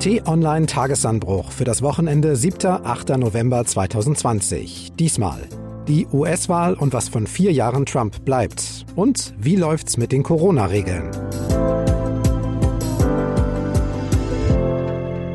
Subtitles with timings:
[0.00, 2.86] T-Online Tagesanbruch für das Wochenende 7.
[2.86, 3.18] 8.
[3.18, 4.92] November 2020.
[4.98, 5.46] Diesmal
[5.88, 8.86] die US-Wahl und was von vier Jahren Trump bleibt.
[8.96, 11.10] Und wie läuft's mit den Corona-Regeln?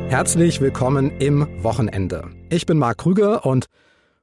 [0.08, 2.24] Herzlich willkommen im Wochenende.
[2.50, 3.66] Ich bin Marc Krüger und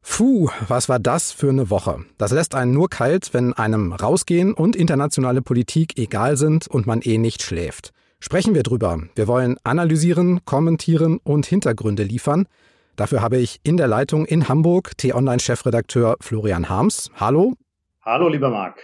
[0.02, 2.04] Puh, was war das für eine Woche?
[2.18, 7.02] Das lässt einen nur kalt, wenn einem Rausgehen und internationale Politik egal sind und man
[7.02, 7.94] eh nicht schläft.
[8.26, 9.02] Sprechen wir drüber.
[9.16, 12.48] Wir wollen analysieren, kommentieren und Hintergründe liefern.
[12.96, 17.12] Dafür habe ich in der Leitung in Hamburg T-Online-Chefredakteur Florian Harms.
[17.20, 17.56] Hallo.
[18.02, 18.80] Hallo, lieber Marc.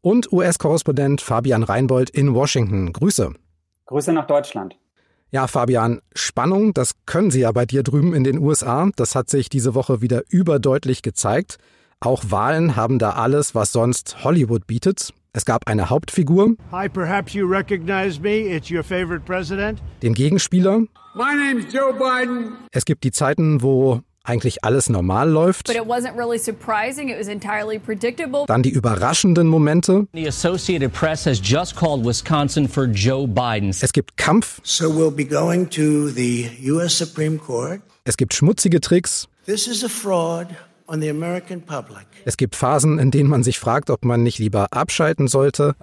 [0.00, 2.92] Und US-Korrespondent Fabian Reinbold in Washington.
[2.92, 3.32] Grüße.
[3.86, 4.76] Grüße nach Deutschland.
[5.30, 8.90] Ja, Fabian, Spannung, das können Sie ja bei dir drüben in den USA.
[8.96, 11.58] Das hat sich diese Woche wieder überdeutlich gezeigt.
[12.00, 15.14] Auch Wahlen haben da alles, was sonst Hollywood bietet.
[15.36, 16.54] Es gab eine Hauptfigur.
[16.70, 18.54] Hi, perhaps you recognize me.
[18.54, 19.82] It's your favorite president.
[20.00, 20.82] Den Gegenspieler.
[21.16, 22.52] My name's Joe Biden.
[22.70, 25.66] Es gibt die Zeiten, wo eigentlich alles normal läuft.
[25.66, 27.08] But it wasn't really surprising.
[27.08, 28.44] It was entirely predictable.
[28.46, 30.06] Dann die überraschenden Momente.
[30.14, 33.70] The Associated Press has just called Wisconsin for Joe Biden.
[33.70, 34.60] Es gibt Kampf.
[34.62, 37.80] So we'll be going to the US Supreme Court.
[38.04, 39.26] Es gibt schmutzige Tricks.
[39.46, 40.54] This is a fraud.
[42.26, 45.74] Es gibt Phasen, in denen man sich fragt, ob man nicht lieber abschalten sollte.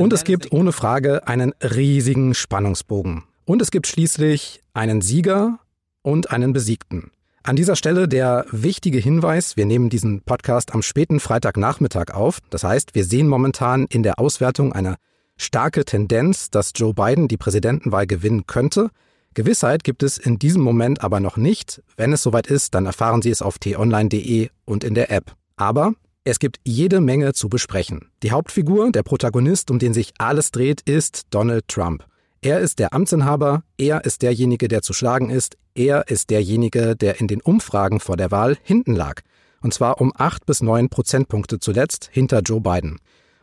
[0.00, 3.24] Und es gibt ohne Frage einen riesigen Spannungsbogen.
[3.44, 5.58] Und es gibt schließlich einen Sieger
[6.02, 7.10] und einen Besiegten.
[7.42, 12.40] An dieser Stelle der wichtige Hinweis, wir nehmen diesen Podcast am späten Freitagnachmittag auf.
[12.50, 14.96] Das heißt, wir sehen momentan in der Auswertung eine
[15.38, 18.90] starke Tendenz, dass Joe Biden die Präsidentenwahl gewinnen könnte.
[19.38, 21.80] Gewissheit gibt es in diesem Moment aber noch nicht.
[21.96, 25.36] Wenn es soweit ist, dann erfahren Sie es auf t-online.de und in der App.
[25.54, 25.92] Aber
[26.24, 28.10] es gibt jede Menge zu besprechen.
[28.24, 32.04] Die Hauptfigur, der Protagonist, um den sich alles dreht, ist Donald Trump.
[32.40, 37.20] Er ist der Amtsinhaber, er ist derjenige, der zu schlagen ist, er ist derjenige, der
[37.20, 39.20] in den Umfragen vor der Wahl hinten lag.
[39.60, 42.98] Und zwar um acht bis neun Prozentpunkte zuletzt hinter Joe Biden.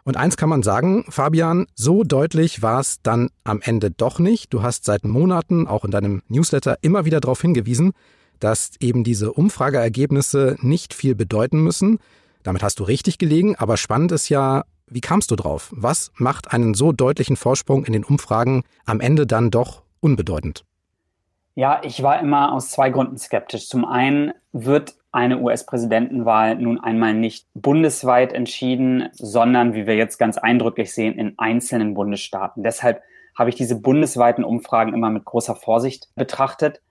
[0.05, 4.53] Und eins kann man sagen, Fabian, so deutlich war es dann am Ende doch nicht.
[4.53, 7.91] Du hast seit Monaten auch in deinem Newsletter immer wieder darauf hingewiesen,
[8.39, 11.97] dass eben diese Umfrageergebnisse nicht viel bedeuten müssen.
[12.43, 15.73] Damit hast du richtig gelegen, aber spannend ist ja, wie kamst du drauf?
[15.75, 20.65] Was macht einen so deutlichen Vorsprung in den Umfragen am Ende dann doch unbedeutend?
[21.55, 23.67] Ja, ich war immer aus zwei Gründen skeptisch.
[23.67, 30.37] Zum einen wird eine US-Präsidentenwahl nun einmal nicht bundesweit entschieden, sondern, wie wir jetzt ganz
[30.37, 32.63] eindrücklich sehen, in einzelnen Bundesstaaten.
[32.63, 33.01] Deshalb
[33.37, 36.81] habe ich diese bundesweiten Umfragen immer mit großer Vorsicht betrachtet.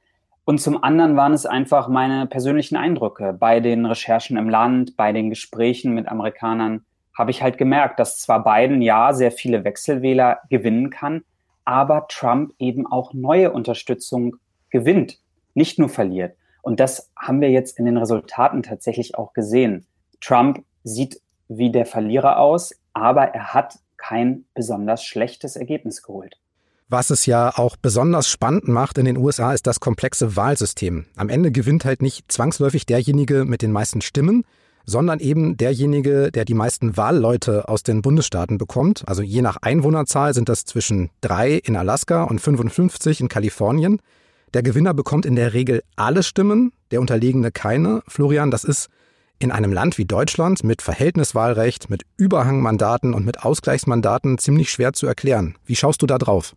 [0.45, 3.35] Und zum anderen waren es einfach meine persönlichen Eindrücke.
[3.39, 6.85] Bei den Recherchen im Land, bei den Gesprächen mit Amerikanern
[7.17, 11.25] habe ich halt gemerkt, dass zwar Biden ja sehr viele Wechselwähler gewinnen kann,
[11.65, 14.37] aber Trump eben auch neue Unterstützung
[14.71, 15.19] gewinnt,
[15.55, 16.37] nicht nur verliert.
[16.65, 19.87] Und das haben wir jetzt in den Resultaten tatsächlich auch gesehen.
[20.23, 26.39] Trump sieht wie der Verlierer aus, aber er hat kein besonders schlechtes Ergebnis geholt.
[26.89, 31.05] Was es ja auch besonders spannend macht in den USA, ist das komplexe Wahlsystem.
[31.17, 34.45] Am Ende gewinnt halt nicht zwangsläufig derjenige mit den meisten Stimmen,
[34.87, 39.05] sondern eben derjenige, der die meisten Wahlleute aus den Bundesstaaten bekommt.
[39.07, 44.01] Also je nach Einwohnerzahl sind das zwischen drei in Alaska und 55 in Kalifornien.
[44.55, 48.03] Der Gewinner bekommt in der Regel alle Stimmen, der Unterlegene keine.
[48.07, 48.89] Florian, das ist
[49.41, 55.09] in einem Land wie Deutschland mit Verhältniswahlrecht, mit Überhangmandaten und mit Ausgleichsmandaten ziemlich schwer zu
[55.09, 55.57] erklären.
[55.67, 56.55] Wie schaust du da drauf?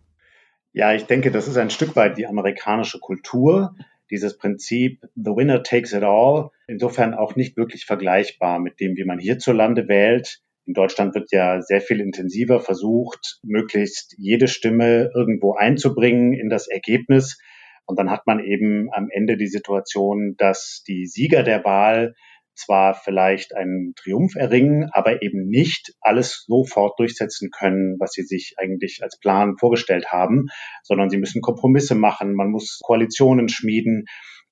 [0.74, 3.74] Ja, ich denke, das ist ein Stück weit die amerikanische Kultur.
[4.12, 9.06] Dieses Prinzip, the winner takes it all, insofern auch nicht wirklich vergleichbar mit dem, wie
[9.06, 10.42] man hierzulande wählt.
[10.68, 16.68] In Deutschland wird ja sehr viel intensiver versucht, möglichst jede Stimme irgendwo einzubringen in das
[16.68, 17.40] Ergebnis.
[17.88, 22.14] Und dann hat man eben am Ende die Situation, dass die Sieger der Wahl
[22.54, 28.56] zwar vielleicht einen Triumph erringen, aber eben nicht alles sofort durchsetzen können, was sie sich
[28.58, 30.48] eigentlich als Plan vorgestellt haben,
[30.84, 34.06] sondern sie müssen Kompromisse machen, man muss Koalitionen schmieden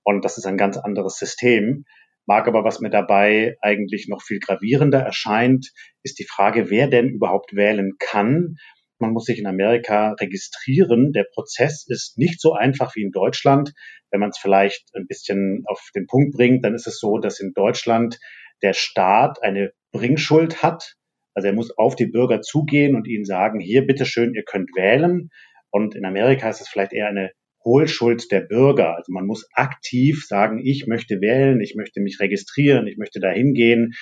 [0.04, 1.86] und das ist ein ganz anderes System.
[2.28, 5.72] Mag aber, was mir dabei eigentlich noch viel gravierender erscheint,
[6.02, 8.56] ist die Frage, wer denn überhaupt wählen kann
[9.00, 11.12] man muss sich in Amerika registrieren.
[11.12, 13.74] Der Prozess ist nicht so einfach wie in Deutschland.
[14.12, 17.39] Wenn man es vielleicht ein bisschen auf den Punkt bringt, dann ist es so, dass
[17.39, 18.19] in Deutschland
[18.62, 20.95] der Staat eine Bringschuld hat.
[21.33, 25.30] Also er muss auf die Bürger zugehen und ihnen sagen, hier, bitteschön, ihr könnt wählen.
[25.69, 27.31] Und in Amerika ist es vielleicht eher eine
[27.65, 28.95] Hohlschuld der Bürger.
[28.95, 33.30] Also man muss aktiv sagen, ich möchte wählen, ich möchte mich registrieren, ich möchte da
[33.30, 33.94] hingehen.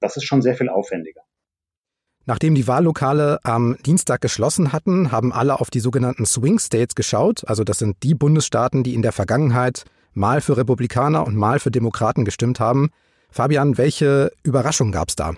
[0.00, 1.22] Das ist schon sehr viel aufwendiger.
[2.24, 7.42] Nachdem die Wahllokale am Dienstag geschlossen hatten, haben alle auf die sogenannten Swing States geschaut.
[7.48, 9.84] Also das sind die Bundesstaaten, die in der Vergangenheit
[10.14, 12.90] mal für Republikaner und mal für Demokraten gestimmt haben.
[13.30, 15.32] Fabian, welche Überraschung gab es da?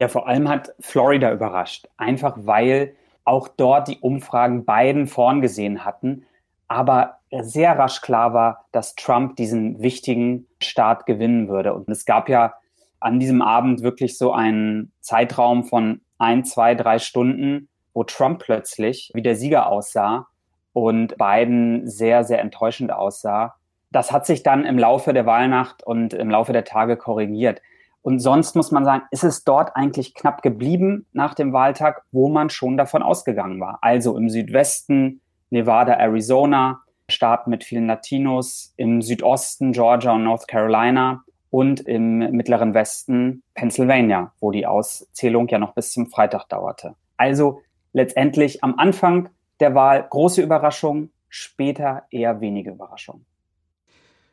[0.00, 1.88] Ja, vor allem hat Florida überrascht.
[1.96, 2.94] Einfach weil
[3.24, 6.24] auch dort die Umfragen beiden vorn gesehen hatten,
[6.68, 11.74] aber sehr rasch klar war, dass Trump diesen wichtigen Staat gewinnen würde.
[11.74, 12.54] Und es gab ja
[13.00, 19.10] an diesem Abend wirklich so einen Zeitraum von ein, zwei, drei Stunden, wo Trump plötzlich
[19.14, 20.26] wie der Sieger aussah
[20.72, 23.54] und Biden sehr, sehr enttäuschend aussah.
[23.90, 27.62] Das hat sich dann im Laufe der Wahlnacht und im Laufe der Tage korrigiert.
[28.02, 32.28] Und sonst muss man sagen, ist es dort eigentlich knapp geblieben nach dem Wahltag, wo
[32.28, 33.78] man schon davon ausgegangen war.
[33.80, 35.20] Also im Südwesten,
[35.50, 41.24] Nevada, Arizona, Staaten mit vielen Latinos, im Südosten Georgia und North Carolina
[41.56, 46.96] und im mittleren Westen Pennsylvania, wo die Auszählung ja noch bis zum Freitag dauerte.
[47.16, 47.62] Also
[47.94, 53.24] letztendlich am Anfang der Wahl große Überraschung, später eher wenige Überraschung.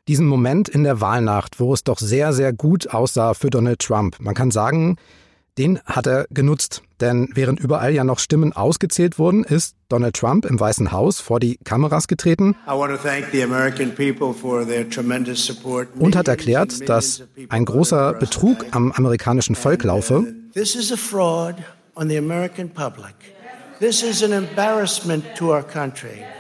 [0.10, 4.20] Diesen Moment in der Wahlnacht, wo es doch sehr, sehr gut aussah für Donald Trump.
[4.20, 4.98] Man kann sagen,
[5.58, 10.46] den hat er genutzt, denn während überall ja noch Stimmen ausgezählt wurden, ist Donald Trump
[10.46, 12.56] im Weißen Haus vor die Kameras getreten
[16.00, 20.34] und hat erklärt, dass ein großer Betrug am amerikanischen Volk laufe.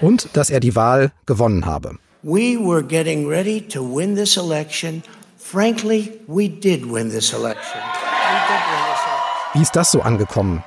[0.01, 1.97] Und dass er die Wahl gewonnen habe.
[2.25, 5.03] We were getting ready to win this election.
[5.37, 7.81] Frankly, we did win this election.
[9.53, 10.63] Wie ist das so angekommen?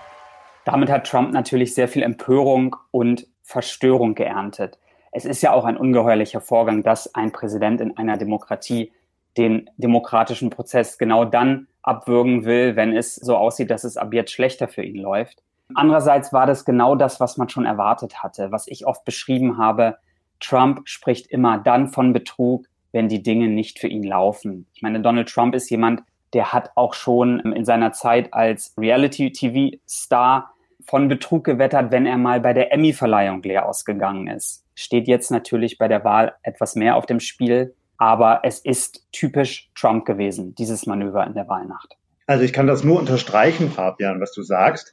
[0.65, 4.79] Damit hat Trump natürlich sehr viel Empörung und Verstörung geerntet.
[5.11, 8.93] Es ist ja auch ein ungeheuerlicher Vorgang, dass ein Präsident in einer Demokratie
[9.37, 14.31] den demokratischen Prozess genau dann abwürgen will, wenn es so aussieht, dass es ab jetzt
[14.31, 15.43] schlechter für ihn läuft.
[15.75, 19.97] Andererseits war das genau das, was man schon erwartet hatte, was ich oft beschrieben habe.
[20.39, 24.69] Trump spricht immer dann von Betrug, wenn die Dinge nicht für ihn laufen.
[24.75, 30.53] Ich meine, Donald Trump ist jemand, der hat auch schon in seiner Zeit als Reality-TV-Star
[30.87, 34.65] von Betrug gewettert, wenn er mal bei der Emmy-Verleihung leer ausgegangen ist.
[34.75, 39.71] Steht jetzt natürlich bei der Wahl etwas mehr auf dem Spiel, aber es ist typisch
[39.75, 41.97] Trump gewesen, dieses Manöver in der Wahlnacht.
[42.27, 44.93] Also ich kann das nur unterstreichen, Fabian, was du sagst.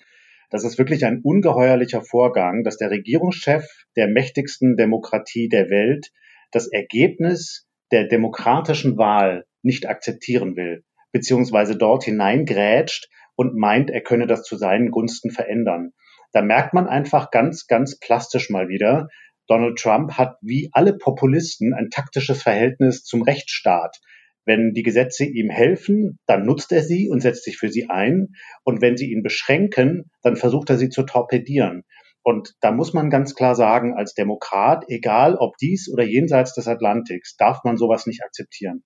[0.50, 3.66] Das ist wirklich ein ungeheuerlicher Vorgang, dass der Regierungschef
[3.96, 6.12] der mächtigsten Demokratie der Welt
[6.52, 10.84] das Ergebnis der demokratischen Wahl nicht akzeptieren will
[11.14, 15.94] beziehungsweise dort hineingrätscht und meint, er könne das zu seinen Gunsten verändern.
[16.34, 19.08] Da merkt man einfach ganz, ganz plastisch mal wieder,
[19.48, 24.00] Donald Trump hat wie alle Populisten ein taktisches Verhältnis zum Rechtsstaat.
[24.46, 28.36] Wenn die Gesetze ihm helfen, dann nutzt er sie und setzt sich für sie ein.
[28.64, 31.84] Und wenn sie ihn beschränken, dann versucht er sie zu torpedieren.
[32.24, 36.68] Und da muss man ganz klar sagen, als Demokrat, egal ob dies oder jenseits des
[36.68, 38.84] Atlantiks, darf man sowas nicht akzeptieren.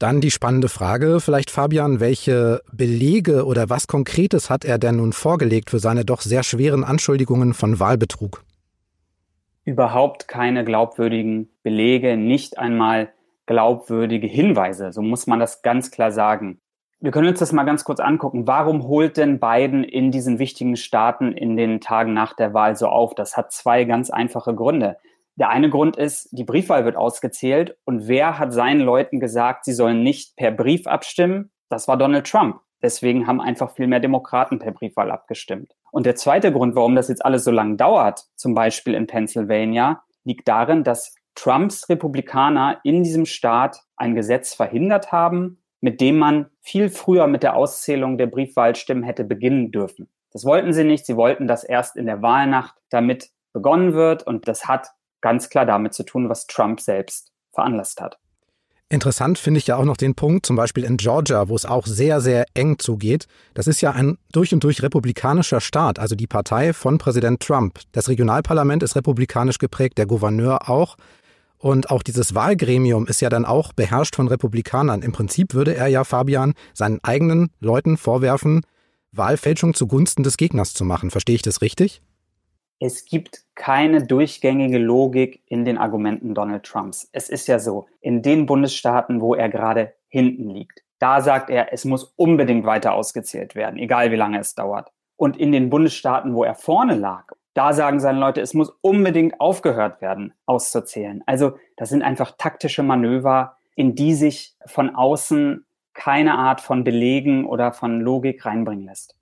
[0.00, 5.12] Dann die spannende Frage, vielleicht Fabian, welche Belege oder was Konkretes hat er denn nun
[5.12, 8.42] vorgelegt für seine doch sehr schweren Anschuldigungen von Wahlbetrug?
[9.66, 13.12] Überhaupt keine glaubwürdigen Belege, nicht einmal
[13.44, 16.62] glaubwürdige Hinweise, so muss man das ganz klar sagen.
[17.00, 18.46] Wir können uns das mal ganz kurz angucken.
[18.46, 22.86] Warum holt denn Biden in diesen wichtigen Staaten in den Tagen nach der Wahl so
[22.86, 23.14] auf?
[23.14, 24.96] Das hat zwei ganz einfache Gründe.
[25.40, 29.72] Der eine Grund ist, die Briefwahl wird ausgezählt und wer hat seinen Leuten gesagt, sie
[29.72, 31.50] sollen nicht per Brief abstimmen?
[31.70, 32.60] Das war Donald Trump.
[32.82, 35.74] Deswegen haben einfach viel mehr Demokraten per Briefwahl abgestimmt.
[35.92, 40.02] Und der zweite Grund, warum das jetzt alles so lange dauert, zum Beispiel in Pennsylvania,
[40.24, 46.50] liegt darin, dass Trumps Republikaner in diesem Staat ein Gesetz verhindert haben, mit dem man
[46.60, 50.10] viel früher mit der Auszählung der Briefwahlstimmen hätte beginnen dürfen.
[50.32, 51.06] Das wollten sie nicht.
[51.06, 54.26] Sie wollten, dass erst in der Wahlnacht damit begonnen wird.
[54.26, 58.18] Und das hat ganz klar damit zu tun, was Trump selbst veranlasst hat.
[58.92, 61.86] Interessant finde ich ja auch noch den Punkt, zum Beispiel in Georgia, wo es auch
[61.86, 63.26] sehr, sehr eng zugeht.
[63.54, 67.78] Das ist ja ein durch und durch republikanischer Staat, also die Partei von Präsident Trump.
[67.92, 70.96] Das Regionalparlament ist republikanisch geprägt, der Gouverneur auch.
[71.56, 75.02] Und auch dieses Wahlgremium ist ja dann auch beherrscht von Republikanern.
[75.02, 78.62] Im Prinzip würde er ja Fabian seinen eigenen Leuten vorwerfen,
[79.12, 81.12] Wahlfälschung zugunsten des Gegners zu machen.
[81.12, 82.02] Verstehe ich das richtig?
[82.80, 87.08] Es gibt keine durchgängige Logik in den Argumenten Donald Trumps.
[87.12, 91.72] Es ist ja so, in den Bundesstaaten, wo er gerade hinten liegt, da sagt er,
[91.72, 94.90] es muss unbedingt weiter ausgezählt werden, egal wie lange es dauert.
[95.16, 99.40] Und in den Bundesstaaten, wo er vorne lag, da sagen seine Leute, es muss unbedingt
[99.40, 101.22] aufgehört werden, auszuzählen.
[101.26, 107.44] Also das sind einfach taktische Manöver, in die sich von außen keine Art von Belegen
[107.44, 109.16] oder von Logik reinbringen lässt.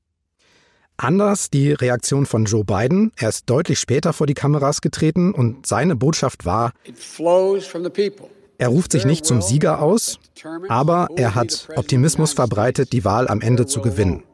[1.00, 3.12] Anders die Reaktion von Joe Biden.
[3.17, 6.73] Er ist deutlich später vor die Kameras getreten und seine Botschaft war,
[8.59, 10.19] er ruft sich nicht zum Sieger aus,
[10.69, 14.25] aber er hat Optimismus verbreitet, die Wahl am Ende zu gewinnen.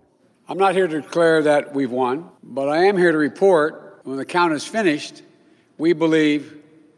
[0.49, 4.19] I'm not here to declare that we've won, but I am here to report when
[4.19, 5.23] the count is finished,
[5.79, 6.55] we believe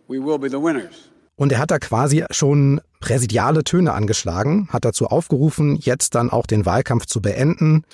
[0.08, 1.11] we will be the winners.
[1.35, 6.46] Und er hat da quasi schon präsidiale Töne angeschlagen, hat dazu aufgerufen, jetzt dann auch
[6.46, 7.85] den Wahlkampf zu beenden.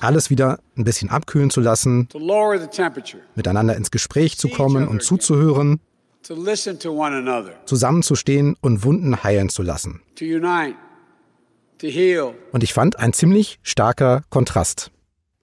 [0.00, 2.08] Alles wieder ein bisschen abkühlen zu lassen,
[3.34, 5.80] miteinander ins Gespräch zu kommen und zuzuhören,
[7.64, 10.02] zusammenzustehen und Wunden heilen zu lassen.
[12.52, 14.92] Und ich fand ein ziemlich starker Kontrast.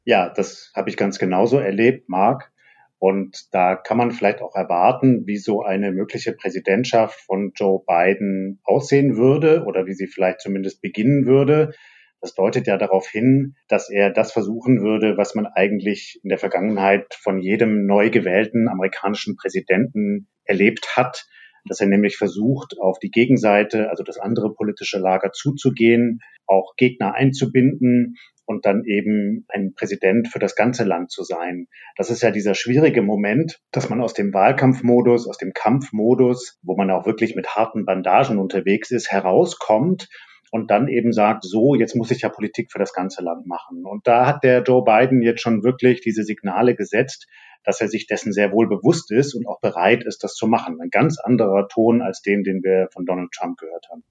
[0.06, 2.52] Ja, das habe ich ganz genauso erlebt, Marc.
[3.00, 8.60] Und da kann man vielleicht auch erwarten, wie so eine mögliche Präsidentschaft von Joe Biden
[8.64, 11.74] aussehen würde oder wie sie vielleicht zumindest beginnen würde.
[12.22, 16.38] Das deutet ja darauf hin, dass er das versuchen würde, was man eigentlich in der
[16.38, 21.28] Vergangenheit von jedem neu gewählten amerikanischen Präsidenten erlebt hat,
[21.66, 27.14] dass er nämlich versucht, auf die Gegenseite, also das andere politische Lager zuzugehen, auch Gegner
[27.14, 31.68] einzubinden und dann eben ein Präsident für das ganze Land zu sein.
[31.96, 36.76] Das ist ja dieser schwierige Moment, dass man aus dem Wahlkampfmodus, aus dem Kampfmodus, wo
[36.76, 40.10] man auch wirklich mit harten Bandagen unterwegs ist, herauskommt
[40.52, 43.86] und dann eben sagt, so, jetzt muss ich ja Politik für das ganze Land machen.
[43.86, 47.28] Und da hat der Joe Biden jetzt schon wirklich diese Signale gesetzt,
[47.64, 50.80] dass er sich dessen sehr wohl bewusst ist und auch bereit ist, das zu machen.
[50.82, 54.04] Ein ganz anderer Ton als den, den wir von Donald Trump gehört haben.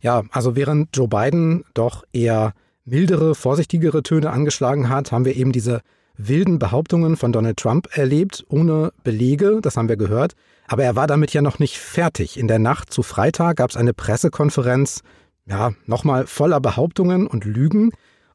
[0.00, 5.52] Ja, also während Joe Biden doch eher mildere, vorsichtigere Töne angeschlagen hat, haben wir eben
[5.52, 5.80] diese
[6.16, 10.32] wilden Behauptungen von Donald Trump erlebt, ohne Belege, das haben wir gehört.
[10.66, 12.38] Aber er war damit ja noch nicht fertig.
[12.38, 15.02] In der Nacht zu Freitag gab es eine Pressekonferenz,
[15.48, 17.92] ja, nochmal voller Behauptungen und Lügen.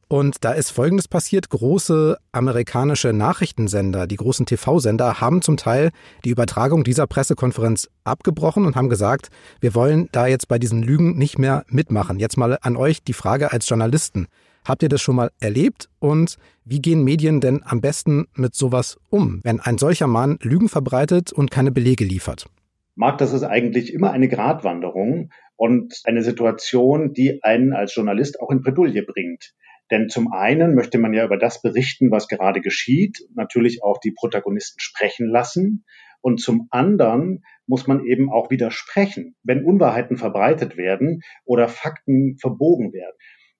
[0.08, 1.48] Und da ist Folgendes passiert.
[1.48, 5.90] Große amerikanische Nachrichtensender, die großen TV-Sender, haben zum Teil
[6.26, 11.16] die Übertragung dieser Pressekonferenz abgebrochen und haben gesagt, wir wollen da jetzt bei diesen Lügen
[11.16, 12.18] nicht mehr mitmachen.
[12.18, 14.26] Jetzt mal an euch die Frage als Journalisten.
[14.66, 15.88] Habt ihr das schon mal erlebt?
[15.98, 20.68] Und wie gehen Medien denn am besten mit sowas um, wenn ein solcher Mann Lügen
[20.68, 22.46] verbreitet und keine Belege liefert?
[22.94, 25.30] Marc, das ist eigentlich immer eine Gratwanderung
[25.62, 29.54] und eine Situation, die einen als Journalist auch in Bredouille bringt.
[29.92, 34.10] Denn zum einen möchte man ja über das berichten, was gerade geschieht, natürlich auch die
[34.10, 35.84] Protagonisten sprechen lassen.
[36.20, 42.92] Und zum anderen muss man eben auch widersprechen, wenn Unwahrheiten verbreitet werden oder Fakten verbogen
[42.92, 43.14] werden.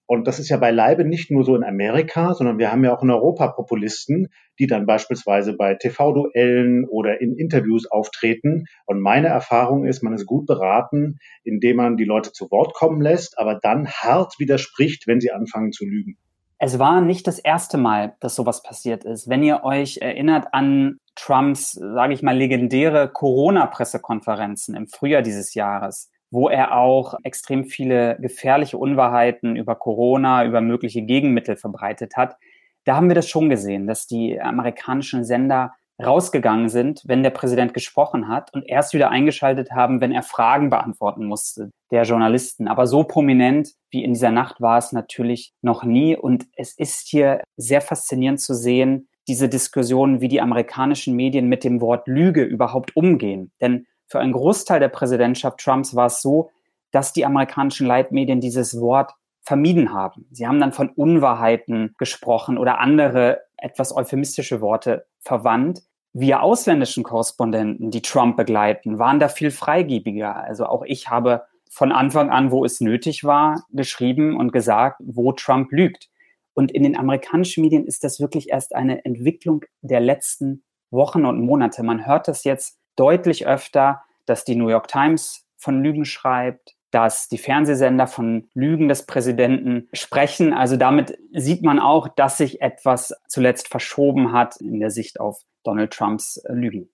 [0.06, 3.02] Und das ist ja beileibe nicht nur so in Amerika, sondern wir haben ja auch
[3.02, 4.28] in Europa Populisten,
[4.58, 8.64] die dann beispielsweise bei TV-Duellen oder in Interviews auftreten.
[8.86, 13.00] Und meine Erfahrung ist, man ist gut beraten, indem man die Leute zu Wort kommen
[13.00, 16.18] lässt, aber dann hart widerspricht, wenn sie anfangen zu lügen.
[16.64, 19.28] Es war nicht das erste Mal, dass sowas passiert ist.
[19.28, 26.11] Wenn ihr euch erinnert an Trumps, sage ich mal, legendäre Corona-Pressekonferenzen im Frühjahr dieses Jahres,
[26.32, 32.36] wo er auch extrem viele gefährliche Unwahrheiten über Corona, über mögliche Gegenmittel verbreitet hat.
[32.84, 37.74] Da haben wir das schon gesehen, dass die amerikanischen Sender rausgegangen sind, wenn der Präsident
[37.74, 42.66] gesprochen hat und erst wieder eingeschaltet haben, wenn er Fragen beantworten musste der Journalisten.
[42.66, 46.16] Aber so prominent wie in dieser Nacht war es natürlich noch nie.
[46.16, 51.62] Und es ist hier sehr faszinierend zu sehen, diese Diskussion, wie die amerikanischen Medien mit
[51.62, 53.52] dem Wort Lüge überhaupt umgehen.
[53.60, 56.50] Denn für einen Großteil der Präsidentschaft Trumps war es so,
[56.90, 60.26] dass die amerikanischen Leitmedien dieses Wort vermieden haben.
[60.30, 65.80] Sie haben dann von Unwahrheiten gesprochen oder andere etwas euphemistische Worte verwandt.
[66.12, 70.36] Wir ausländischen Korrespondenten, die Trump begleiten, waren da viel freigebiger.
[70.36, 75.32] Also auch ich habe von Anfang an, wo es nötig war, geschrieben und gesagt, wo
[75.32, 76.10] Trump lügt.
[76.52, 81.40] Und in den amerikanischen Medien ist das wirklich erst eine Entwicklung der letzten Wochen und
[81.40, 81.82] Monate.
[81.82, 87.28] Man hört das jetzt deutlich öfter, dass die New York Times von Lügen schreibt, dass
[87.28, 90.52] die Fernsehsender von Lügen des Präsidenten sprechen.
[90.52, 95.40] Also damit sieht man auch, dass sich etwas zuletzt verschoben hat in der Sicht auf
[95.64, 96.88] Donald Trumps äh, Lügen.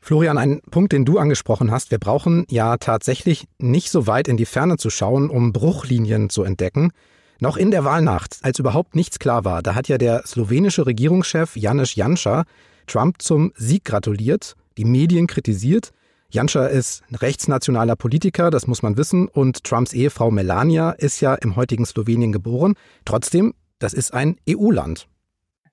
[0.00, 1.92] Florian, ein Punkt, den du angesprochen hast.
[1.92, 6.42] Wir brauchen ja tatsächlich nicht so weit in die Ferne zu schauen, um Bruchlinien zu
[6.42, 6.90] entdecken.
[7.38, 11.56] Noch in der Wahlnacht, als überhaupt nichts klar war, da hat ja der slowenische Regierungschef
[11.56, 12.44] Janis Janša
[12.86, 15.92] Trump zum Sieg gratuliert, die Medien kritisiert
[16.34, 21.34] Janša ist ein rechtsnationaler Politiker, das muss man wissen, und Trumps Ehefrau Melania ist ja
[21.34, 22.74] im heutigen Slowenien geboren.
[23.04, 25.08] Trotzdem, das ist ein EU-Land.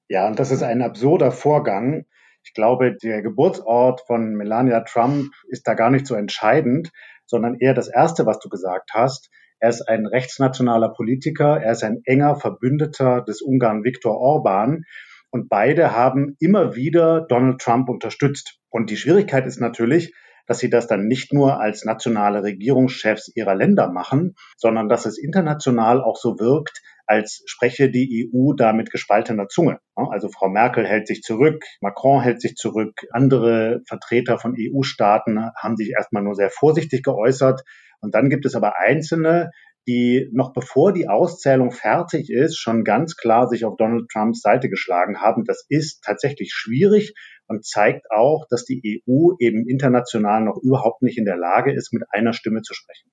[0.10, 2.04] Ja, und das ist ein absurder Vorgang.
[2.44, 6.92] Ich glaube, der Geburtsort von Melania Trump ist da gar nicht so entscheidend,
[7.26, 9.30] sondern eher das Erste, was du gesagt hast.
[9.60, 14.84] Er ist ein rechtsnationaler Politiker, er ist ein enger Verbündeter des Ungarn Viktor Orban.
[15.32, 18.60] Und beide haben immer wieder Donald Trump unterstützt.
[18.70, 20.14] Und die Schwierigkeit ist natürlich,
[20.48, 25.20] dass sie das dann nicht nur als nationale Regierungschefs ihrer Länder machen, sondern dass es
[25.20, 29.80] international auch so wirkt, als spreche die EU da mit gespaltener Zunge.
[29.96, 35.76] Also Frau Merkel hält sich zurück, Macron hält sich zurück, andere Vertreter von EU-Staaten haben
[35.76, 37.62] sich erstmal nur sehr vorsichtig geäußert.
[38.02, 39.52] Und dann gibt es aber Einzelne,
[39.90, 44.70] die noch bevor die Auszählung fertig ist, schon ganz klar sich auf Donald Trumps Seite
[44.70, 45.46] geschlagen haben.
[45.46, 47.16] Das ist tatsächlich schwierig
[47.48, 51.92] und zeigt auch, dass die EU eben international noch überhaupt nicht in der Lage ist,
[51.92, 53.10] mit einer Stimme zu sprechen.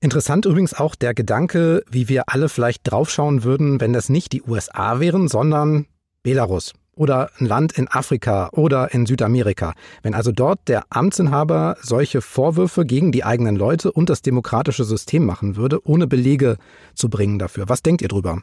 [0.00, 4.42] Interessant übrigens auch der Gedanke, wie wir alle vielleicht draufschauen würden, wenn das nicht die
[4.42, 5.86] USA wären, sondern
[6.22, 9.74] Belarus oder ein Land in Afrika oder in Südamerika.
[10.02, 15.24] Wenn also dort der Amtsinhaber solche Vorwürfe gegen die eigenen Leute und das demokratische System
[15.24, 16.56] machen würde, ohne Belege
[16.94, 17.68] zu bringen dafür.
[17.68, 18.42] Was denkt ihr drüber?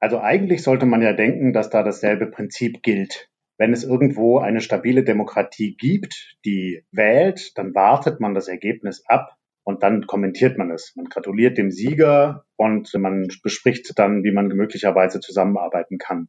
[0.00, 3.28] Also eigentlich sollte man ja denken, dass da dasselbe Prinzip gilt.
[3.58, 9.34] Wenn es irgendwo eine stabile Demokratie gibt, die wählt, dann wartet man das Ergebnis ab
[9.64, 10.92] und dann kommentiert man es.
[10.94, 16.28] Man gratuliert dem Sieger und man bespricht dann, wie man möglicherweise zusammenarbeiten kann.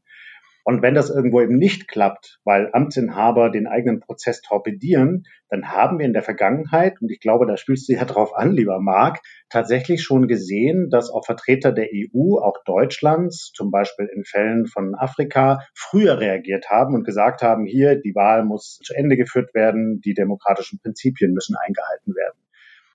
[0.63, 5.99] Und wenn das irgendwo eben nicht klappt, weil Amtsinhaber den eigenen Prozess torpedieren, dann haben
[5.99, 9.19] wir in der Vergangenheit, und ich glaube, da spielst du ja drauf an, lieber Marc,
[9.49, 14.93] tatsächlich schon gesehen, dass auch Vertreter der EU, auch Deutschlands, zum Beispiel in Fällen von
[14.95, 20.01] Afrika, früher reagiert haben und gesagt haben, hier, die Wahl muss zu Ende geführt werden,
[20.01, 22.39] die demokratischen Prinzipien müssen eingehalten werden.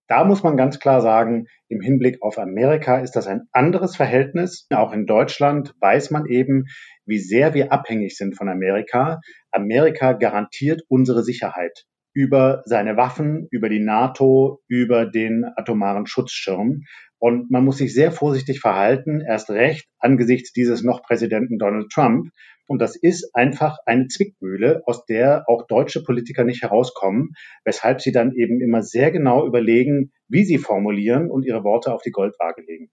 [0.06, 4.66] Da muss man ganz klar sagen, im Hinblick auf Amerika ist das ein anderes Verhältnis.
[4.70, 6.66] Auch in Deutschland weiß man eben,
[7.06, 9.20] wie sehr wir abhängig sind von Amerika.
[9.50, 11.84] Amerika garantiert unsere Sicherheit
[12.14, 16.84] über seine Waffen, über die NATO, über den atomaren Schutzschirm.
[17.18, 22.30] Und man muss sich sehr vorsichtig verhalten, erst recht angesichts dieses noch Präsidenten Donald Trump.
[22.66, 27.30] Und das ist einfach eine Zwickmühle, aus der auch deutsche Politiker nicht herauskommen,
[27.64, 32.02] weshalb sie dann eben immer sehr genau überlegen, wie sie formulieren und ihre Worte auf
[32.02, 32.90] die Goldwaage legen.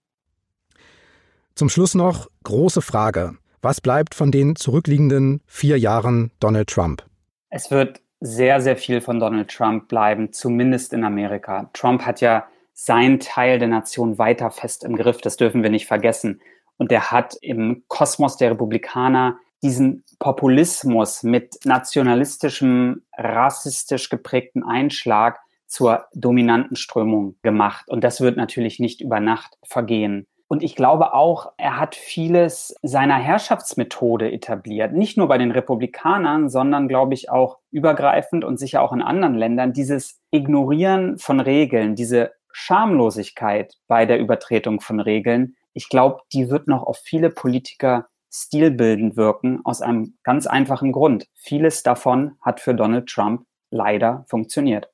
[1.54, 3.36] Zum Schluss noch große Frage.
[3.64, 7.04] Was bleibt von den zurückliegenden vier Jahren Donald Trump?
[7.48, 11.70] Es wird sehr, sehr viel von Donald Trump bleiben, zumindest in Amerika.
[11.72, 15.86] Trump hat ja seinen Teil der Nation weiter fest im Griff, das dürfen wir nicht
[15.86, 16.40] vergessen.
[16.76, 26.06] Und er hat im Kosmos der Republikaner diesen Populismus mit nationalistischem, rassistisch geprägten Einschlag zur
[26.14, 27.88] dominanten Strömung gemacht.
[27.88, 30.26] Und das wird natürlich nicht über Nacht vergehen.
[30.52, 34.92] Und ich glaube auch, er hat vieles seiner Herrschaftsmethode etabliert.
[34.92, 39.34] Nicht nur bei den Republikanern, sondern glaube ich auch übergreifend und sicher auch in anderen
[39.34, 39.72] Ländern.
[39.72, 46.68] Dieses Ignorieren von Regeln, diese Schamlosigkeit bei der Übertretung von Regeln, ich glaube, die wird
[46.68, 51.28] noch auf viele Politiker stilbildend wirken, aus einem ganz einfachen Grund.
[51.32, 54.90] Vieles davon hat für Donald Trump leider funktioniert.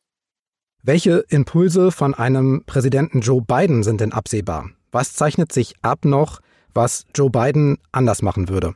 [0.85, 4.71] Welche Impulse von einem Präsidenten Joe Biden sind denn absehbar?
[4.91, 6.41] Was zeichnet sich ab noch,
[6.75, 8.75] was Joe Biden anders machen würde?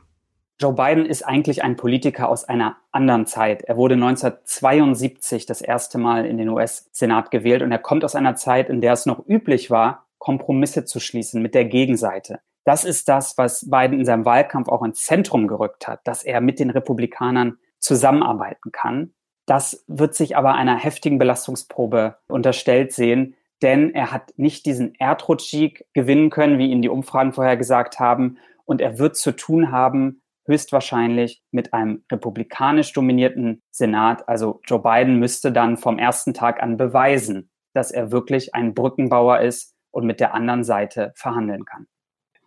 [0.59, 3.63] Joe Biden ist eigentlich ein Politiker aus einer anderen Zeit.
[3.63, 8.35] Er wurde 1972 das erste Mal in den US-Senat gewählt und er kommt aus einer
[8.35, 12.39] Zeit, in der es noch üblich war, Kompromisse zu schließen mit der Gegenseite.
[12.63, 16.39] Das ist das, was Biden in seinem Wahlkampf auch ins Zentrum gerückt hat, dass er
[16.39, 19.13] mit den Republikanern zusammenarbeiten kann.
[19.45, 25.85] Das wird sich aber einer heftigen Belastungsprobe unterstellt sehen, denn er hat nicht diesen Erdrutschsieg
[25.93, 28.37] gewinnen können, wie ihn die Umfragen vorher gesagt haben.
[28.65, 34.27] Und er wird zu tun haben, höchstwahrscheinlich mit einem republikanisch dominierten Senat.
[34.27, 39.39] Also Joe Biden müsste dann vom ersten Tag an beweisen, dass er wirklich ein Brückenbauer
[39.39, 41.87] ist und mit der anderen Seite verhandeln kann.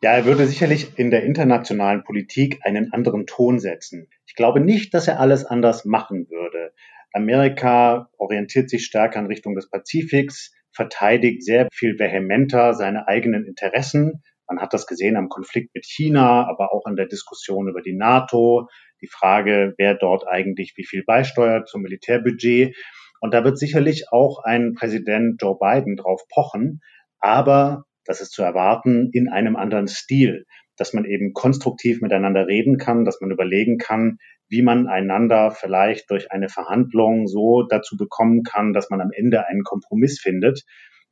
[0.02, 4.08] Ja, er würde sicherlich in der internationalen Politik einen anderen Ton setzen.
[4.26, 6.74] Ich glaube nicht, dass er alles anders machen würde.
[7.14, 14.22] Amerika orientiert sich stärker in Richtung des Pazifiks, verteidigt sehr viel vehementer seine eigenen Interessen.
[14.48, 17.96] Man hat das gesehen am Konflikt mit China, aber auch in der Diskussion über die
[17.96, 18.68] NATO,
[19.02, 22.76] die Frage, wer dort eigentlich wie viel beisteuert zum Militärbudget.
[23.20, 26.80] Und da wird sicherlich auch ein Präsident Joe Biden drauf pochen.
[27.18, 30.44] Aber das ist zu erwarten, in einem anderen Stil,
[30.76, 36.10] dass man eben konstruktiv miteinander reden kann, dass man überlegen kann, wie man einander vielleicht
[36.10, 40.64] durch eine Verhandlung so dazu bekommen kann, dass man am Ende einen Kompromiss findet.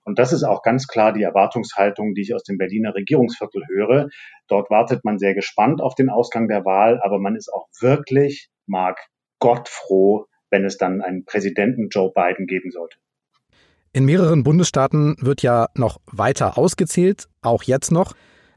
[0.05, 4.09] Und das ist auch ganz klar die Erwartungshaltung, die ich aus dem Berliner Regierungsviertel höre.
[4.49, 8.51] Dort wartet man sehr gespannt auf den Ausgang der Wahl, aber man ist auch wirklich,
[8.67, 8.99] mag
[9.39, 12.99] Gott froh, wenn es dann einen Präsidenten Joe Biden geben sollte.
[13.93, 18.15] In mehreren Bundesstaaten wird ja noch weiter ausgezählt, auch jetzt noch.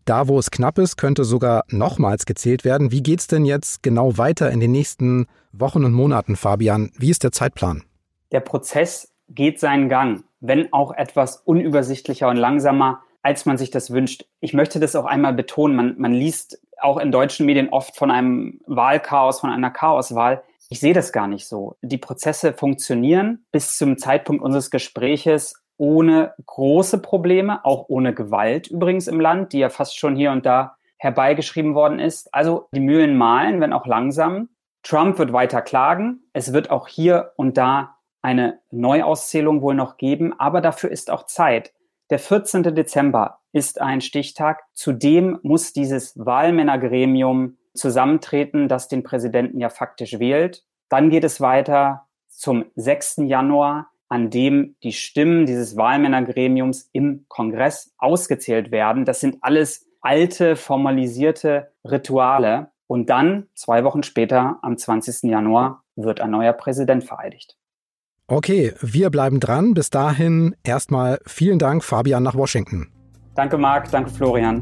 [0.08, 2.94] Da, wo es knapp ist, könnte sogar nochmals gezählt werden.
[2.94, 6.92] Wie geht es denn jetzt genau weiter in den nächsten Wochen und Monaten, Fabian?
[6.98, 7.84] Wie ist der Zeitplan?
[8.32, 13.92] Der Prozess geht seinen Gang, wenn auch etwas unübersichtlicher und langsamer, als man sich das
[13.92, 14.24] wünscht.
[14.40, 15.76] Ich möchte das auch einmal betonen.
[15.76, 20.42] Man, man liest auch in deutschen Medien oft von einem Wahlchaos, von einer Chaoswahl.
[20.70, 21.76] Ich sehe das gar nicht so.
[21.82, 29.08] Die Prozesse funktionieren bis zum Zeitpunkt unseres Gespräches ohne große Probleme, auch ohne Gewalt übrigens
[29.08, 32.34] im Land, die ja fast schon hier und da herbeigeschrieben worden ist.
[32.34, 34.50] Also die Mühlen malen, wenn auch langsam.
[34.84, 36.22] Trump wird weiter klagen.
[36.34, 41.26] Es wird auch hier und da eine Neuauszählung wohl noch geben, aber dafür ist auch
[41.26, 41.74] Zeit.
[42.10, 42.64] Der 14.
[42.76, 44.64] Dezember ist ein Stichtag.
[44.74, 50.64] Zudem muss dieses Wahlmännergremium zusammentreten, das den Präsidenten ja faktisch wählt.
[50.90, 53.18] Dann geht es weiter zum 6.
[53.26, 59.06] Januar, an dem die Stimmen dieses Wahlmännergremiums im Kongress ausgezählt werden.
[59.06, 62.72] Das sind alles alte, formalisierte Rituale.
[62.88, 65.30] Und dann, zwei Wochen später, am 20.
[65.30, 67.58] Januar, wird ein neuer Präsident vereidigt.
[68.28, 69.74] Okay, wir bleiben dran.
[69.74, 72.92] Bis dahin erstmal vielen Dank, Fabian, nach Washington.
[73.36, 73.92] Danke, Marc.
[73.92, 74.62] Danke, Florian.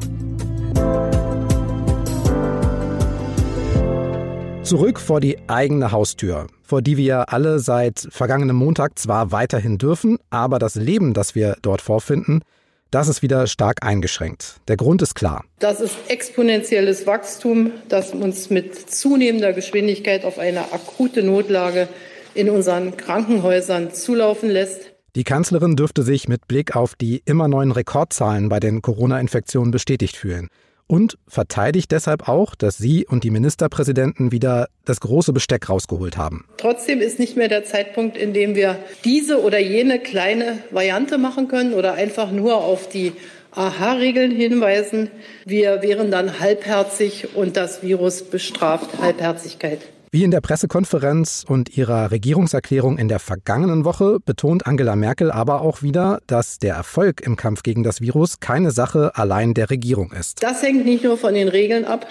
[4.65, 10.17] Zurück vor die eigene Haustür, vor die wir alle seit vergangenem Montag zwar weiterhin dürfen,
[10.31, 12.41] aber das Leben, das wir dort vorfinden,
[12.89, 14.55] das ist wieder stark eingeschränkt.
[14.67, 15.45] Der Grund ist klar.
[15.59, 21.87] Das ist exponentielles Wachstum, das uns mit zunehmender Geschwindigkeit auf eine akute Notlage
[22.33, 24.93] in unseren Krankenhäusern zulaufen lässt.
[25.15, 30.17] Die Kanzlerin dürfte sich mit Blick auf die immer neuen Rekordzahlen bei den Corona-Infektionen bestätigt
[30.17, 30.49] fühlen
[30.87, 36.45] und verteidigt deshalb auch, dass sie und die Ministerpräsidenten wieder das große Besteck rausgeholt haben.
[36.57, 41.47] Trotzdem ist nicht mehr der Zeitpunkt, in dem wir diese oder jene kleine Variante machen
[41.47, 43.13] können oder einfach nur auf die
[43.51, 45.09] Aha-Regeln hinweisen.
[45.45, 49.79] Wir wären dann halbherzig und das Virus bestraft Halbherzigkeit.
[50.15, 55.59] Wie in der Pressekonferenz und ihrer Regierungserklärung in der vergangenen Woche betont Angela Merkel aber
[55.59, 60.13] auch wieder, dass der Erfolg im Kampf gegen das Virus keine Sache allein der Regierung
[60.13, 60.41] ist.
[60.41, 62.07] Das hängt nicht nur von den Regeln ab,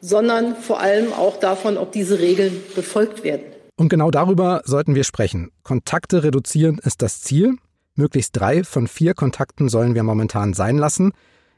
[0.00, 3.44] sondern vor allem auch davon, ob diese Regeln befolgt werden.
[3.76, 5.52] Und genau darüber sollten wir sprechen.
[5.62, 7.54] Kontakte reduzieren ist das Ziel.
[7.94, 11.12] Möglichst drei von vier Kontakten sollen wir momentan sein lassen.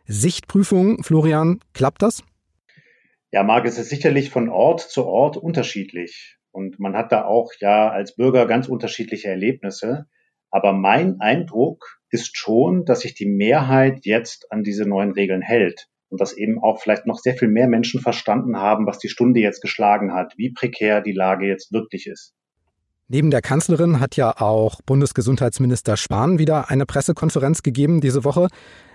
[0.07, 2.23] Sichtprüfung, Florian, klappt das?
[3.37, 6.39] Ja, Marc, es ist sicherlich von Ort zu Ort unterschiedlich.
[6.53, 10.07] Und man hat da auch ja als Bürger ganz unterschiedliche Erlebnisse.
[10.51, 15.89] Aber mein Eindruck ist schon, dass sich die Mehrheit jetzt an diese neuen Regeln hält.
[16.09, 19.41] Und dass eben auch vielleicht noch sehr viel mehr Menschen verstanden haben, was die Stunde
[19.41, 22.33] jetzt geschlagen hat, wie prekär die Lage jetzt wirklich ist.
[23.07, 28.49] Neben der Kanzlerin hat ja auch Bundesgesundheitsminister Spahn wieder eine Pressekonferenz gegeben diese Woche.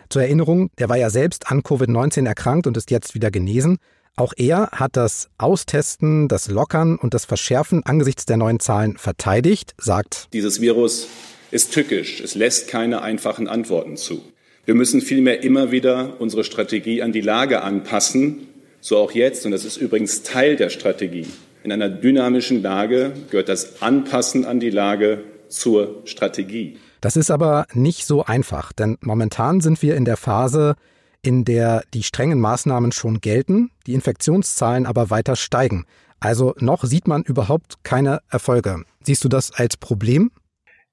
[0.09, 3.77] Zur Erinnerung, der war ja selbst an Covid-19 erkrankt und ist jetzt wieder genesen.
[4.17, 9.73] Auch er hat das Austesten, das Lockern und das Verschärfen angesichts der neuen Zahlen verteidigt,
[9.77, 11.07] sagt, dieses Virus
[11.49, 14.21] ist tückisch, es lässt keine einfachen Antworten zu.
[14.65, 18.47] Wir müssen vielmehr immer wieder unsere Strategie an die Lage anpassen,
[18.79, 21.27] so auch jetzt, und das ist übrigens Teil der Strategie.
[21.63, 26.77] In einer dynamischen Lage gehört das Anpassen an die Lage zur Strategie.
[27.01, 30.75] Das ist aber nicht so einfach, denn momentan sind wir in der Phase,
[31.21, 35.85] in der die strengen Maßnahmen schon gelten, die Infektionszahlen aber weiter steigen.
[36.19, 38.83] Also noch sieht man überhaupt keine Erfolge.
[39.03, 40.31] Siehst du das als Problem?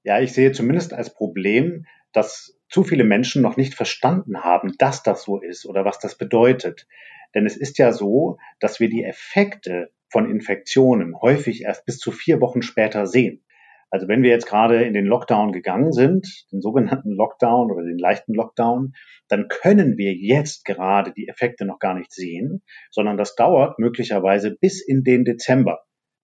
[0.03, 5.03] Ja, ich sehe zumindest als Problem, dass zu viele Menschen noch nicht verstanden haben, dass
[5.03, 6.87] das so ist oder was das bedeutet.
[7.35, 12.11] Denn es ist ja so, dass wir die Effekte von Infektionen häufig erst bis zu
[12.11, 13.43] vier Wochen später sehen.
[13.91, 17.97] Also wenn wir jetzt gerade in den Lockdown gegangen sind, den sogenannten Lockdown oder den
[17.97, 18.93] leichten Lockdown,
[19.27, 24.55] dann können wir jetzt gerade die Effekte noch gar nicht sehen, sondern das dauert möglicherweise
[24.59, 25.79] bis in den Dezember,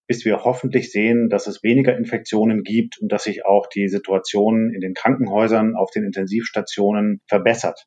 [0.06, 4.72] bis wir hoffentlich sehen, dass es weniger Infektionen gibt und dass sich auch die Situation
[4.72, 7.86] in den Krankenhäusern, auf den Intensivstationen verbessert.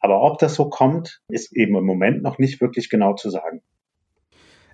[0.00, 3.62] Aber ob das so kommt, ist eben im Moment noch nicht wirklich genau zu sagen.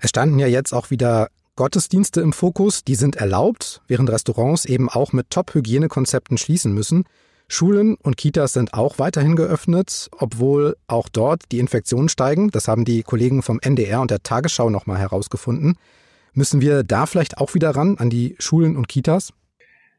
[0.00, 4.90] Es standen ja jetzt auch wieder Gottesdienste im Fokus, die sind erlaubt, während Restaurants eben
[4.90, 7.04] auch mit Top-Hygienekonzepten schließen müssen.
[7.48, 12.50] Schulen und Kitas sind auch weiterhin geöffnet, obwohl auch dort die Infektionen steigen.
[12.50, 15.78] Das haben die Kollegen vom NDR und der Tagesschau nochmal herausgefunden.
[16.34, 19.32] Müssen wir da vielleicht auch wieder ran an die Schulen und Kitas?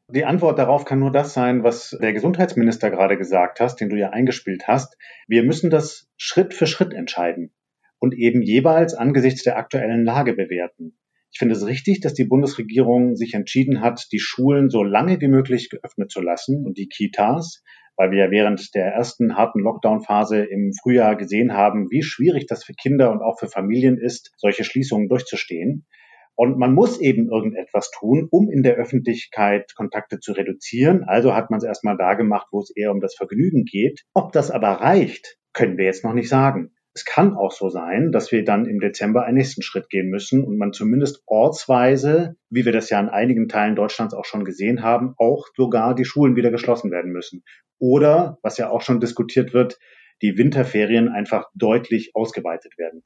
[0.10, 3.98] Die Antwort darauf kann nur das sein, was der Gesundheitsminister gerade gesagt hast, den du
[3.98, 4.96] ja eingespielt hast.
[5.28, 7.52] Wir müssen das Schritt für Schritt entscheiden
[7.98, 10.96] und eben jeweils angesichts der aktuellen Lage bewerten.
[11.38, 15.28] Ich finde es richtig, dass die Bundesregierung sich entschieden hat, die Schulen so lange wie
[15.28, 17.62] möglich geöffnet zu lassen und die Kitas,
[17.96, 22.64] weil wir ja während der ersten harten Lockdown-Phase im Frühjahr gesehen haben, wie schwierig das
[22.64, 25.86] für Kinder und auch für Familien ist, solche Schließungen durchzustehen.
[26.34, 31.04] Und man muss eben irgendetwas tun, um in der Öffentlichkeit Kontakte zu reduzieren.
[31.04, 34.02] Also hat man es erstmal da gemacht, wo es eher um das Vergnügen geht.
[34.16, 36.72] Ob das aber reicht, können wir jetzt noch nicht sagen.
[36.98, 40.44] Es kann auch so sein, dass wir dann im Dezember einen nächsten Schritt gehen müssen
[40.44, 44.82] und man zumindest ortsweise, wie wir das ja in einigen Teilen Deutschlands auch schon gesehen
[44.82, 47.44] haben, auch sogar die Schulen wieder geschlossen werden müssen.
[47.78, 49.78] Oder, was ja auch schon diskutiert wird,
[50.24, 53.04] die Winterferien einfach deutlich ausgeweitet werden.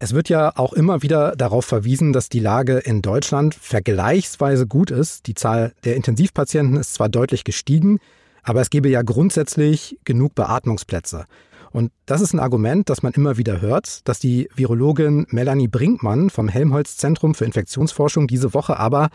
[0.00, 4.90] Es wird ja auch immer wieder darauf verwiesen, dass die Lage in Deutschland vergleichsweise gut
[4.90, 5.28] ist.
[5.28, 8.00] Die Zahl der Intensivpatienten ist zwar deutlich gestiegen,
[8.42, 11.26] aber es gebe ja grundsätzlich genug Beatmungsplätze.
[11.72, 16.30] Und das ist ein Argument, das man immer wieder hört, dass die Virologin Melanie Brinkmann
[16.30, 19.08] vom Helmholtz Zentrum für Infektionsforschung diese Woche aber,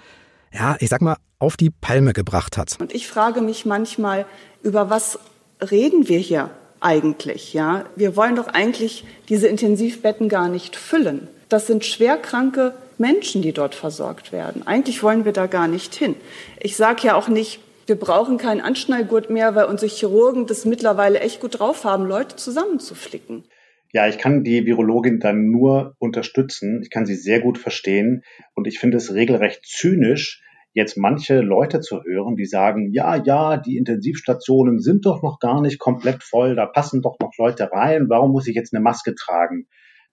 [0.51, 2.77] ja, ich sag mal, auf die Palme gebracht hat.
[2.79, 4.25] Und ich frage mich manchmal,
[4.63, 5.19] über was
[5.61, 7.85] reden wir hier eigentlich, ja?
[7.95, 11.27] Wir wollen doch eigentlich diese Intensivbetten gar nicht füllen.
[11.49, 14.65] Das sind schwerkranke Menschen, die dort versorgt werden.
[14.65, 16.15] Eigentlich wollen wir da gar nicht hin.
[16.59, 21.19] Ich sage ja auch nicht, wir brauchen keinen Anschnallgurt mehr, weil unsere Chirurgen das mittlerweile
[21.19, 23.45] echt gut drauf haben, Leute zusammenzuflicken.
[23.93, 26.81] Ja, ich kann die Virologin dann nur unterstützen.
[26.83, 28.23] Ich kann sie sehr gut verstehen.
[28.53, 33.57] Und ich finde es regelrecht zynisch, jetzt manche Leute zu hören, die sagen, ja, ja,
[33.57, 38.09] die Intensivstationen sind doch noch gar nicht komplett voll, da passen doch noch Leute rein,
[38.09, 39.67] warum muss ich jetzt eine Maske tragen?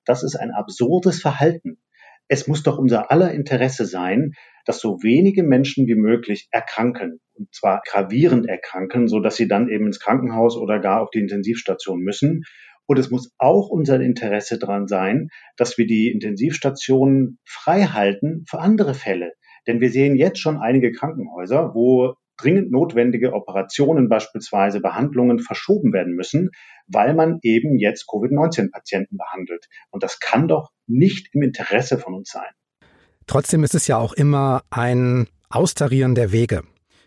[0.06, 1.76] Das ist ein absurdes Verhalten.
[2.28, 4.32] Es muss doch unser aller Interesse sein,
[4.64, 9.68] dass so wenige Menschen wie möglich erkranken und zwar gravierend erkranken, so dass sie dann
[9.68, 12.44] eben ins Krankenhaus oder gar auf die Intensivstation müssen.
[12.86, 18.58] Und es muss auch unser Interesse daran sein, dass wir die Intensivstationen frei halten für
[18.58, 19.32] andere Fälle.
[19.66, 26.14] Denn wir sehen jetzt schon einige Krankenhäuser, wo dringend notwendige Operationen, beispielsweise Behandlungen, verschoben werden
[26.14, 26.50] müssen,
[26.86, 29.66] weil man eben jetzt Covid-19-Patienten behandelt.
[29.90, 32.52] Und das kann doch nicht im Interesse von uns sein.
[33.26, 36.62] Trotzdem ist es ja auch immer ein Austarieren der Wege.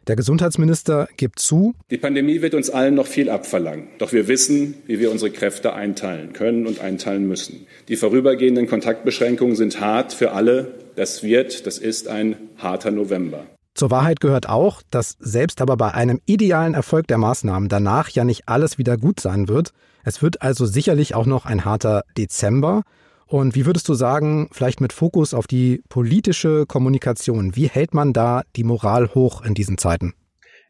[0.07, 3.89] Der Gesundheitsminister gibt zu, die Pandemie wird uns allen noch viel abverlangen.
[3.97, 7.67] Doch wir wissen, wie wir unsere Kräfte einteilen können und einteilen müssen.
[7.89, 10.75] Die vorübergehenden Kontaktbeschränkungen sind hart für alle.
[10.95, 13.47] Das wird, das ist ein harter November.
[13.73, 18.23] Zur Wahrheit gehört auch, dass selbst aber bei einem idealen Erfolg der Maßnahmen danach ja
[18.23, 19.71] nicht alles wieder gut sein wird.
[20.05, 22.83] Es wird also sicherlich auch noch ein harter Dezember.
[23.27, 28.13] Und wie würdest du sagen, vielleicht mit Fokus auf die politische Kommunikation, wie hält man
[28.13, 30.13] da die Moral hoch in diesen Zeiten?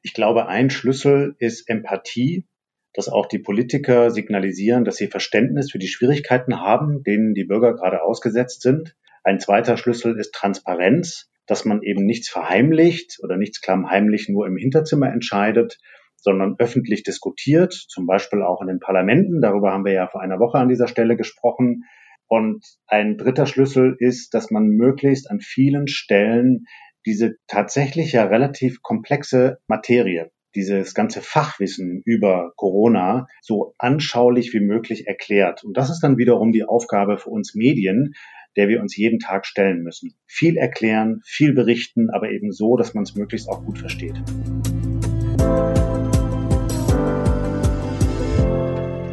[0.01, 2.47] Ich glaube, ein Schlüssel ist Empathie,
[2.93, 7.75] dass auch die Politiker signalisieren, dass sie Verständnis für die Schwierigkeiten haben, denen die Bürger
[7.75, 8.95] gerade ausgesetzt sind.
[9.23, 14.57] Ein zweiter Schlüssel ist Transparenz, dass man eben nichts verheimlicht oder nichts klammheimlich nur im
[14.57, 15.77] Hinterzimmer entscheidet,
[16.15, 19.41] sondern öffentlich diskutiert, zum Beispiel auch in den Parlamenten.
[19.41, 21.83] Darüber haben wir ja vor einer Woche an dieser Stelle gesprochen.
[22.27, 26.65] Und ein dritter Schlüssel ist, dass man möglichst an vielen Stellen
[27.05, 35.07] diese tatsächlich ja relativ komplexe Materie, dieses ganze Fachwissen über Corona so anschaulich wie möglich
[35.07, 35.63] erklärt.
[35.63, 38.13] Und das ist dann wiederum die Aufgabe für uns Medien,
[38.57, 40.15] der wir uns jeden Tag stellen müssen.
[40.25, 44.15] Viel erklären, viel berichten, aber eben so, dass man es möglichst auch gut versteht.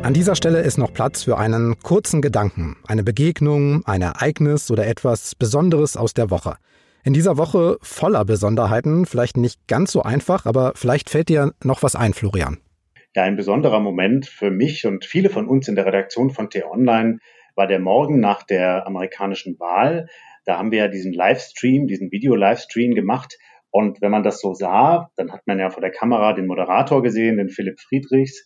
[0.04, 4.86] An dieser Stelle ist noch Platz für einen kurzen Gedanken, eine Begegnung, ein Ereignis oder
[4.86, 6.56] etwas Besonderes aus der Woche.
[7.04, 11.82] In dieser Woche voller Besonderheiten, vielleicht nicht ganz so einfach, aber vielleicht fällt dir noch
[11.82, 12.58] was ein, Florian.
[13.16, 17.16] Ja, ein besonderer Moment für mich und viele von uns in der Redaktion von T-Online
[17.54, 20.08] war der Morgen nach der amerikanischen Wahl.
[20.44, 23.38] Da haben wir ja diesen Livestream, diesen Video-Livestream gemacht.
[23.70, 27.02] Und wenn man das so sah, dann hat man ja vor der Kamera den Moderator
[27.02, 28.44] gesehen, den Philipp Friedrichs,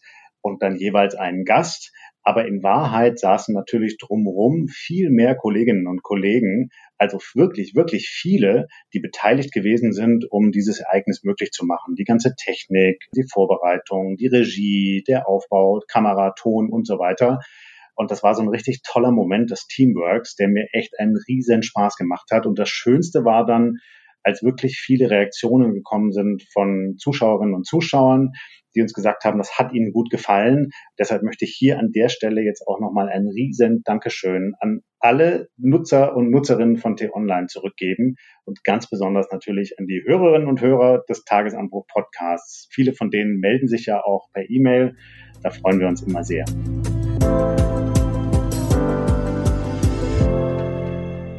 [0.48, 1.92] und dann jeweils einen Gast.
[2.22, 8.66] Aber in Wahrheit saßen natürlich drumherum viel mehr Kolleginnen und Kollegen, also wirklich, wirklich viele,
[8.92, 11.94] die beteiligt gewesen sind, um dieses Ereignis möglich zu machen.
[11.94, 17.38] Die ganze Technik, die Vorbereitung, die Regie, der Aufbau, Kamera, Ton und so weiter.
[17.94, 21.62] Und das war so ein richtig toller Moment des Teamworks, der mir echt einen riesen
[21.62, 22.46] Spaß gemacht hat.
[22.46, 23.78] Und das Schönste war dann,
[24.22, 28.32] als wirklich viele Reaktionen gekommen sind von Zuschauerinnen und Zuschauern,
[28.74, 30.70] die uns gesagt haben, das hat ihnen gut gefallen.
[30.98, 35.48] Deshalb möchte ich hier an der Stelle jetzt auch nochmal ein riesen Dankeschön an alle
[35.56, 41.02] Nutzer und Nutzerinnen von T-Online zurückgeben und ganz besonders natürlich an die Hörerinnen und Hörer
[41.08, 42.68] des Tagesanbruch Podcasts.
[42.72, 44.96] Viele von denen melden sich ja auch per E-Mail.
[45.42, 46.44] Da freuen wir uns immer sehr.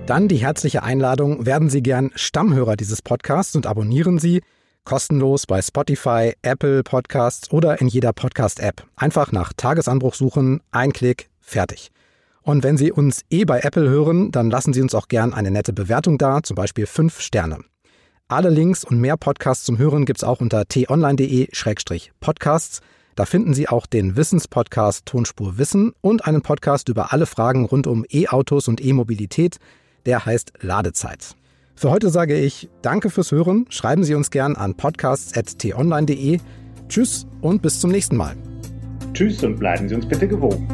[0.10, 4.42] Dann die herzliche Einladung, werden Sie gern Stammhörer dieses Podcasts und abonnieren Sie
[4.84, 8.88] kostenlos bei Spotify, Apple Podcasts oder in jeder Podcast-App.
[8.96, 11.92] Einfach nach Tagesanbruch suchen, ein Klick, fertig.
[12.42, 15.52] Und wenn Sie uns eh bei Apple hören, dann lassen Sie uns auch gern eine
[15.52, 17.60] nette Bewertung da, zum Beispiel fünf Sterne.
[18.28, 22.82] Alle Links und mehr Podcasts zum Hören gibt's auch unter t-online.de-podcasts.
[23.14, 27.86] Da finden Sie auch den Wissenspodcast Tonspur Wissen und einen Podcast über alle Fragen rund
[27.86, 29.60] um E-Autos und E-Mobilität.
[30.06, 31.36] Der heißt Ladezeit.
[31.76, 33.66] Für heute sage ich Danke fürs Hören.
[33.70, 36.40] Schreiben Sie uns gern an podcasts.tonline.de.
[36.90, 38.36] Tschüss und bis zum nächsten Mal.
[39.14, 40.68] Tschüss und bleiben Sie uns bitte gewogen.